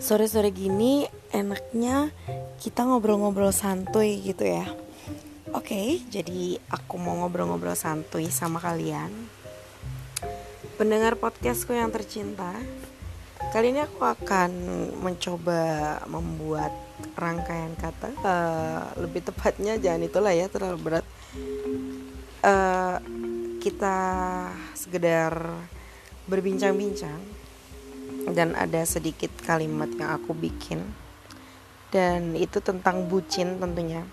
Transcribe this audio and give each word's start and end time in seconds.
sore-sore 0.00 0.48
gini 0.48 1.04
enaknya 1.28 2.08
kita 2.56 2.88
ngobrol-ngobrol 2.88 3.52
santuy 3.52 4.16
gitu 4.24 4.48
ya. 4.48 4.64
Oke, 5.52 6.00
jadi 6.08 6.56
aku 6.72 6.96
mau 6.96 7.20
ngobrol-ngobrol 7.20 7.76
santuy 7.76 8.32
sama 8.32 8.56
kalian. 8.64 9.12
Pendengar 10.80 11.20
podcastku 11.20 11.76
yang 11.76 11.92
tercinta, 11.92 12.56
kali 13.52 13.76
ini 13.76 13.84
aku 13.84 14.00
akan 14.00 14.50
mencoba 15.04 16.00
membuat 16.08 16.72
rangkaian 17.12 17.76
kata. 17.76 18.08
Uh, 18.24 18.82
lebih 19.04 19.20
tepatnya 19.20 19.76
jangan 19.76 20.08
itulah 20.08 20.32
ya 20.32 20.48
terlalu 20.48 20.78
berat. 20.80 21.06
Uh, 22.40 22.96
kita 23.60 24.00
sekedar 24.72 25.36
berbincang-bincang 26.24 27.39
dan 28.32 28.54
ada 28.54 28.82
sedikit 28.86 29.30
kalimat 29.42 29.90
yang 29.98 30.14
aku 30.16 30.32
bikin. 30.32 30.82
Dan 31.90 32.38
itu 32.38 32.62
tentang 32.62 33.10
bucin 33.10 33.58
tentunya. 33.58 34.06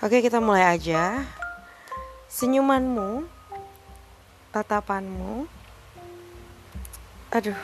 Oke 0.00 0.24
kita 0.24 0.40
mulai 0.40 0.76
aja. 0.76 1.24
Senyumanmu 2.28 3.28
tatapanmu. 4.52 5.44
Aduh 7.32 7.60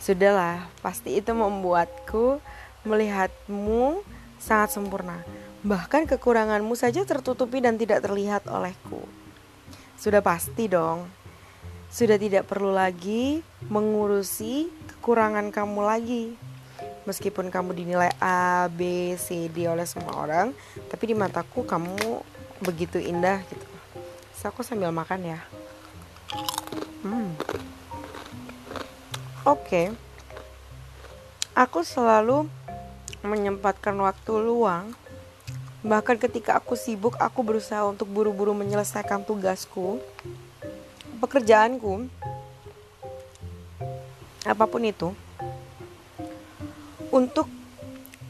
sudahlah. 0.00 0.64
Pasti 0.80 1.20
itu 1.20 1.30
membuatku 1.36 2.40
melihatmu 2.88 4.00
sangat 4.40 4.80
sempurna. 4.80 5.20
Bahkan 5.60 6.08
kekuranganmu 6.08 6.72
saja 6.72 7.04
tertutupi 7.04 7.60
dan 7.60 7.76
tidak 7.76 8.00
terlihat 8.08 8.48
olehku. 8.48 9.04
Sudah 10.00 10.24
pasti 10.24 10.64
dong 10.64 11.19
sudah 11.90 12.16
tidak 12.16 12.46
perlu 12.46 12.70
lagi 12.70 13.42
mengurusi 13.66 14.70
kekurangan 14.94 15.50
kamu 15.50 15.80
lagi. 15.82 16.24
Meskipun 17.04 17.50
kamu 17.50 17.74
dinilai 17.74 18.14
A, 18.22 18.70
B, 18.70 19.12
C, 19.18 19.50
D 19.50 19.66
oleh 19.66 19.84
semua 19.84 20.14
orang, 20.14 20.54
tapi 20.86 21.10
di 21.10 21.14
mataku 21.18 21.66
kamu 21.66 22.22
begitu 22.62 23.02
indah 23.02 23.42
gitu. 23.50 23.66
So, 24.38 24.48
aku 24.48 24.62
sambil 24.62 24.94
makan 24.94 25.36
ya. 25.36 25.40
Hmm. 27.02 27.34
Oke. 29.44 29.60
Okay. 29.66 29.86
Aku 31.58 31.82
selalu 31.82 32.46
menyempatkan 33.20 33.92
waktu 34.00 34.32
luang 34.40 34.96
Bahkan 35.80 36.20
ketika 36.20 36.60
aku 36.60 36.76
sibuk, 36.76 37.16
aku 37.16 37.40
berusaha 37.40 37.80
untuk 37.88 38.04
buru-buru 38.12 38.52
menyelesaikan 38.52 39.24
tugasku 39.24 39.96
pekerjaanku 41.20 42.08
apa 44.48 44.64
pun 44.64 44.82
itu 44.82 45.12
untuk 47.12 47.46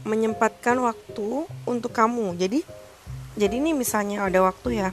menyempatkan 0.03 0.75
waktu 0.81 1.47
untuk 1.63 1.93
kamu. 1.93 2.35
Jadi 2.35 2.59
jadi 3.37 3.63
ini 3.63 3.71
misalnya 3.71 4.27
ada 4.27 4.43
waktu 4.43 4.83
ya. 4.83 4.89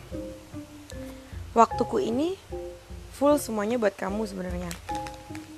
Waktuku 1.57 1.99
ini 1.99 2.39
full 3.17 3.41
semuanya 3.43 3.81
buat 3.83 3.99
kamu 3.99 4.31
sebenarnya. 4.31 4.71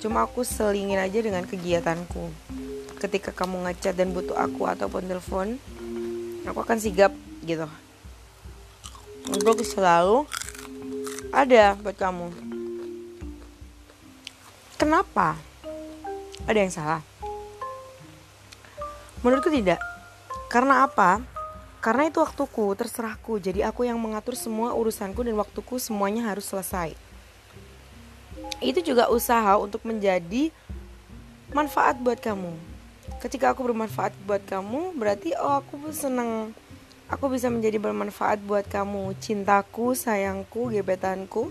Cuma 0.00 0.24
aku 0.24 0.40
selingin 0.40 0.96
aja 0.96 1.20
dengan 1.20 1.44
kegiatanku. 1.44 2.32
Ketika 2.96 3.36
kamu 3.36 3.68
ngechat 3.68 4.00
dan 4.00 4.16
butuh 4.16 4.36
aku 4.36 4.64
ataupun 4.64 5.04
telepon 5.04 5.60
aku 6.48 6.58
akan 6.64 6.78
sigap 6.80 7.12
gitu. 7.44 7.68
Untuk 9.28 9.60
selalu 9.60 10.24
ada 11.30 11.78
buat 11.78 11.94
kamu. 11.94 12.26
Kenapa? 14.74 15.38
Ada 16.46 16.58
yang 16.58 16.72
salah? 16.74 17.02
Menurutku 19.22 19.52
tidak. 19.52 19.78
Karena 20.50 20.82
apa? 20.88 21.22
Karena 21.78 22.10
itu 22.10 22.18
waktuku, 22.18 22.74
terserahku. 22.74 23.38
Jadi 23.38 23.62
aku 23.62 23.86
yang 23.86 23.96
mengatur 23.96 24.34
semua 24.34 24.74
urusanku 24.74 25.22
dan 25.22 25.38
waktuku 25.38 25.78
semuanya 25.78 26.26
harus 26.26 26.50
selesai. 26.50 26.98
Itu 28.60 28.82
juga 28.82 29.08
usaha 29.08 29.56
untuk 29.56 29.86
menjadi 29.86 30.52
manfaat 31.54 31.96
buat 32.02 32.18
kamu. 32.18 32.52
Ketika 33.20 33.52
aku 33.52 33.64
bermanfaat 33.64 34.16
buat 34.24 34.42
kamu, 34.48 34.96
berarti 34.96 35.36
oh 35.36 35.60
aku 35.60 35.92
senang 35.92 36.56
Aku 37.10 37.26
bisa 37.26 37.50
menjadi 37.50 37.82
bermanfaat 37.82 38.38
buat 38.46 38.70
kamu, 38.70 39.18
cintaku, 39.18 39.98
sayangku, 39.98 40.70
gebetanku. 40.70 41.50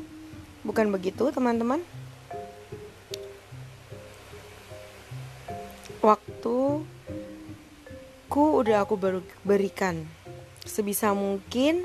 Bukan 0.63 0.87
begitu, 0.87 1.27
teman-teman? 1.35 1.83
Waktu 5.99 6.87
ku 8.31 8.43
udah 8.63 8.87
aku 8.87 8.95
berikan 9.43 10.07
sebisa 10.63 11.11
mungkin 11.11 11.83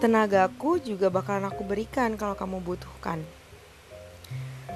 tenagaku 0.00 0.78
juga 0.78 1.10
bakalan 1.12 1.50
aku 1.50 1.66
berikan 1.66 2.16
kalau 2.16 2.32
kamu 2.32 2.64
butuhkan. 2.64 3.20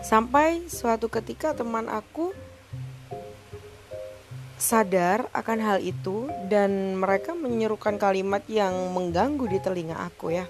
Sampai 0.05 0.67
suatu 0.67 1.09
ketika 1.09 1.55
teman 1.55 1.89
aku 1.89 2.35
sadar 4.63 5.27
akan 5.35 5.59
hal 5.59 5.79
itu 5.83 6.31
dan 6.47 6.95
mereka 6.95 7.35
menyerukan 7.35 7.99
kalimat 7.99 8.47
yang 8.47 8.95
mengganggu 8.95 9.51
di 9.51 9.59
telinga 9.59 9.99
aku 9.99 10.31
ya. 10.39 10.47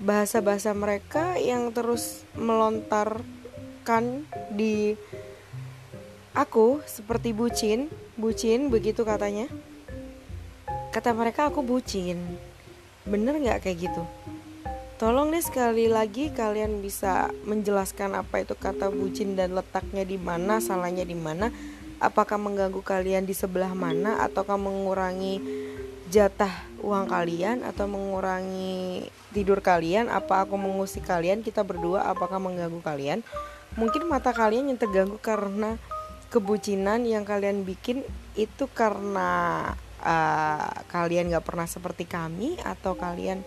Bahasa-bahasa 0.00 0.72
mereka 0.72 1.36
yang 1.36 1.76
terus 1.76 2.24
melontarkan 2.32 4.24
di 4.48 4.96
aku 6.32 6.80
seperti 6.88 7.36
bucin, 7.36 7.92
bucin 8.16 8.72
begitu 8.72 9.04
katanya. 9.04 9.44
Kata 10.88 11.12
mereka 11.12 11.52
aku 11.52 11.60
bucin. 11.60 12.16
Bener 13.04 13.36
nggak 13.36 13.68
kayak 13.68 13.92
gitu? 13.92 14.02
Tolong 14.96 15.28
deh 15.28 15.44
sekali 15.44 15.84
lagi 15.84 16.32
kalian 16.32 16.80
bisa 16.80 17.28
menjelaskan 17.44 18.16
apa 18.16 18.40
itu 18.40 18.56
kata 18.56 18.88
bucin 18.88 19.36
dan 19.36 19.52
letaknya 19.52 20.06
di 20.08 20.16
mana, 20.16 20.62
salahnya 20.62 21.04
di 21.04 21.18
mana 21.18 21.52
apakah 22.02 22.34
mengganggu 22.34 22.82
kalian 22.82 23.22
di 23.22 23.32
sebelah 23.32 23.70
mana? 23.72 24.18
Ataukah 24.26 24.58
mengurangi 24.58 25.38
jatah 26.10 26.50
uang 26.82 27.06
kalian? 27.06 27.62
Atau 27.62 27.86
mengurangi 27.86 29.06
tidur 29.30 29.62
kalian? 29.62 30.10
Apa 30.10 30.42
aku 30.42 30.58
mengusik 30.58 31.06
kalian? 31.06 31.46
Kita 31.46 31.62
berdua 31.62 32.10
apakah 32.10 32.42
mengganggu 32.42 32.82
kalian? 32.82 33.22
Mungkin 33.78 34.10
mata 34.10 34.34
kalian 34.34 34.68
yang 34.68 34.76
terganggu 34.76 35.16
karena 35.22 35.78
kebucinan 36.28 37.06
yang 37.06 37.22
kalian 37.22 37.62
bikin 37.62 38.04
itu 38.34 38.66
karena 38.72 39.72
uh, 40.02 40.72
kalian 40.90 41.30
gak 41.30 41.46
pernah 41.46 41.70
seperti 41.70 42.04
kami? 42.04 42.58
Atau 42.60 42.98
kalian 42.98 43.46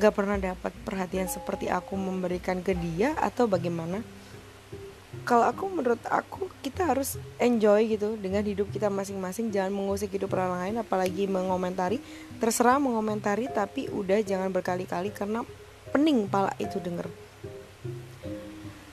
gak 0.00 0.16
pernah 0.16 0.40
dapat 0.40 0.72
perhatian 0.82 1.28
seperti 1.28 1.68
aku 1.68 1.94
memberikan 1.94 2.64
ke 2.64 2.72
dia? 2.74 3.14
Atau 3.20 3.46
bagaimana 3.46 4.00
kalau 5.22 5.46
aku 5.46 5.70
menurut 5.70 6.02
aku 6.10 6.50
kita 6.66 6.90
harus 6.90 7.14
enjoy 7.38 7.86
gitu 7.86 8.18
dengan 8.18 8.42
hidup 8.42 8.70
kita 8.74 8.90
masing-masing. 8.90 9.54
Jangan 9.54 9.70
mengusik 9.70 10.10
hidup 10.10 10.34
orang 10.34 10.58
lain 10.58 10.74
apalagi 10.82 11.30
mengomentari. 11.30 12.02
Terserah 12.42 12.82
mengomentari 12.82 13.46
tapi 13.46 13.86
udah 13.86 14.18
jangan 14.22 14.50
berkali-kali 14.50 15.14
karena 15.14 15.46
pening 15.94 16.26
pala 16.26 16.50
itu 16.58 16.82
denger. 16.82 17.06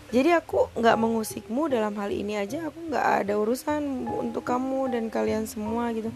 Jadi 0.09 0.33
aku 0.33 0.73
nggak 0.73 0.97
mengusikmu 0.97 1.69
dalam 1.69 1.93
hal 1.97 2.09
ini 2.09 2.37
aja. 2.37 2.69
Aku 2.69 2.77
nggak 2.89 3.25
ada 3.25 3.33
urusan 3.37 4.09
untuk 4.09 4.45
kamu 4.45 4.93
dan 4.93 5.03
kalian 5.09 5.45
semua 5.45 5.93
gitu. 5.93 6.09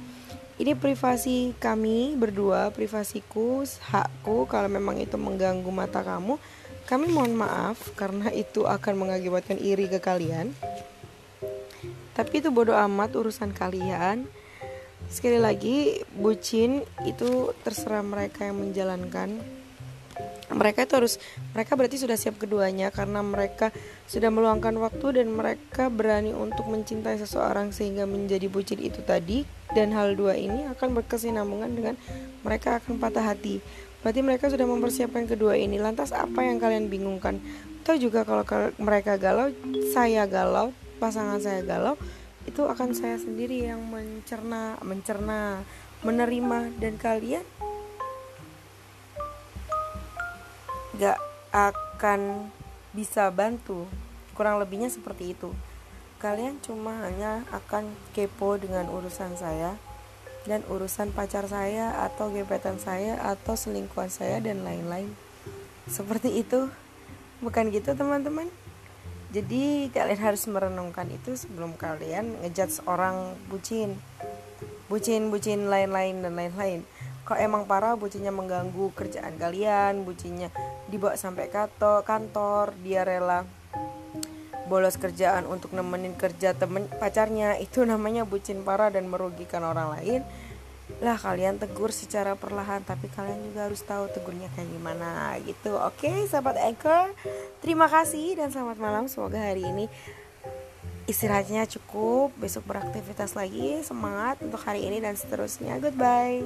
Ini 0.54 0.78
privasi 0.78 1.58
kami 1.58 2.14
berdua 2.14 2.70
privasiku 2.70 3.66
hakku. 3.66 4.46
Kalau 4.46 4.70
memang 4.70 5.02
itu 5.02 5.18
mengganggu 5.18 5.70
mata 5.74 6.06
kamu 6.06 6.38
kami 6.84 7.08
mohon 7.08 7.34
maaf 7.40 7.96
karena 7.96 8.28
itu 8.30 8.68
akan 8.68 9.08
mengakibatkan 9.08 9.56
iri 9.60 9.88
ke 9.88 10.04
kalian. 10.04 10.52
Tapi 12.14 12.34
itu 12.44 12.54
bodoh 12.54 12.78
amat 12.78 13.18
urusan 13.18 13.56
kalian. 13.56 14.30
Sekali 15.10 15.42
lagi, 15.42 16.06
bucin 16.14 16.86
itu 17.04 17.52
terserah 17.66 18.06
mereka 18.06 18.46
yang 18.46 18.62
menjalankan. 18.62 19.63
Mereka 20.52 20.90
itu 20.90 20.94
harus 21.00 21.14
mereka 21.56 21.80
berarti 21.80 22.02
sudah 22.02 22.20
siap 22.20 22.36
keduanya 22.42 22.92
karena 22.92 23.24
mereka 23.24 23.72
sudah 24.10 24.28
meluangkan 24.28 24.76
waktu 24.82 25.24
dan 25.24 25.32
mereka 25.32 25.88
berani 25.88 26.36
untuk 26.36 26.68
mencintai 26.68 27.16
seseorang 27.22 27.72
sehingga 27.72 28.04
menjadi 28.04 28.52
bucin 28.52 28.84
itu 28.84 29.00
tadi 29.06 29.48
dan 29.72 29.96
hal 29.96 30.20
dua 30.20 30.36
ini 30.36 30.68
akan 30.74 31.00
berkesinambungan 31.00 31.72
dengan 31.72 31.96
mereka 32.44 32.84
akan 32.84 33.00
patah 33.00 33.24
hati 33.34 33.64
Berarti 34.04 34.20
mereka 34.20 34.52
sudah 34.52 34.68
mempersiapkan 34.68 35.24
kedua 35.26 35.56
ini. 35.56 35.80
Lantas 35.80 36.12
apa 36.12 36.44
yang 36.44 36.60
kalian 36.60 36.92
bingungkan? 36.92 37.40
Atau 37.82 37.96
juga 37.96 38.28
kalau 38.28 38.44
mereka 38.76 39.16
galau, 39.16 39.48
saya 39.96 40.28
galau, 40.28 40.76
pasangan 41.00 41.40
saya 41.40 41.64
galau, 41.64 41.96
itu 42.44 42.60
akan 42.68 42.92
saya 42.92 43.16
sendiri 43.16 43.64
yang 43.64 43.80
mencerna, 43.88 44.76
mencerna, 44.84 45.64
menerima 46.04 46.76
dan 46.84 47.00
kalian 47.00 47.48
gak 50.98 51.18
akan 51.50 52.50
bisa 52.94 53.30
bantu. 53.34 53.90
Kurang 54.38 54.62
lebihnya 54.62 54.90
seperti 54.90 55.34
itu. 55.34 55.50
Kalian 56.22 56.62
cuma 56.62 57.04
hanya 57.04 57.44
akan 57.52 57.90
kepo 58.14 58.56
dengan 58.56 58.88
urusan 58.90 59.36
saya 59.36 59.76
dan 60.44 60.64
urusan 60.68 61.12
pacar 61.12 61.48
saya 61.48 61.96
atau 62.04 62.32
gebetan 62.32 62.80
saya 62.80 63.20
atau 63.20 63.56
selingkuhan 63.58 64.12
saya 64.12 64.40
dan 64.40 64.62
lain-lain. 64.62 65.12
Seperti 65.90 66.40
itu. 66.40 66.70
Bukan 67.44 67.76
gitu 67.76 67.92
teman-teman? 67.92 68.48
Jadi 69.34 69.90
kalian 69.92 70.22
harus 70.22 70.46
merenungkan 70.48 71.10
itu 71.10 71.36
sebelum 71.36 71.76
kalian 71.76 72.40
ngejudge 72.46 72.86
orang 72.88 73.36
bucin. 73.50 74.00
Bucin 74.88 75.28
bucin 75.34 75.68
lain-lain 75.68 76.22
dan 76.22 76.38
lain-lain 76.38 76.86
kalau 77.24 77.40
emang 77.40 77.64
parah 77.64 77.96
bucinnya 77.96 78.34
mengganggu 78.36 78.92
kerjaan 78.98 79.40
kalian 79.40 80.04
bucinnya 80.04 80.52
dibawa 80.92 81.16
sampai 81.16 81.48
kantor 81.48 82.04
kantor 82.04 82.76
dia 82.84 83.08
rela 83.08 83.48
bolos 84.68 84.96
kerjaan 84.96 85.44
untuk 85.48 85.76
nemenin 85.76 86.16
kerja 86.16 86.56
temen 86.56 86.88
pacarnya. 86.98 87.60
Itu 87.66 87.84
namanya 87.84 88.24
bucin 88.24 88.64
parah 88.64 88.92
dan 88.92 89.12
merugikan 89.12 89.64
orang 89.64 90.00
lain. 90.00 90.22
Lah 91.00 91.16
kalian 91.16 91.58
tegur 91.64 91.96
secara 91.96 92.36
perlahan 92.36 92.84
tapi 92.84 93.08
kalian 93.08 93.40
juga 93.40 93.72
harus 93.72 93.80
tahu 93.88 94.12
tegurnya 94.12 94.52
kayak 94.54 94.68
gimana 94.68 95.40
gitu. 95.48 95.80
Oke 95.80 96.12
sahabat 96.28 96.60
anchor 96.60 97.16
terima 97.64 97.88
kasih 97.88 98.36
dan 98.36 98.52
selamat 98.52 98.78
malam. 98.84 99.04
Semoga 99.08 99.40
hari 99.40 99.64
ini 99.64 99.88
istirahatnya 101.08 101.66
cukup. 101.72 102.36
Besok 102.36 102.68
beraktivitas 102.68 103.34
lagi. 103.34 103.80
Semangat 103.82 104.44
untuk 104.44 104.60
hari 104.60 104.84
ini 104.84 105.00
dan 105.00 105.16
seterusnya. 105.16 105.80
Goodbye 105.80 106.44